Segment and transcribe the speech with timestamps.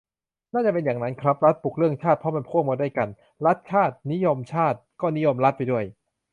[0.53, 3.09] น่าจะเป็นอย่างนั้นครับ รัฐปลุกเรื่องชาติ เพราะมันพ่วงมาด้วยกัน
[3.45, 5.85] รัฐ-ชาติ นิยมชาติ ก็นิยมรัฐไปด้วย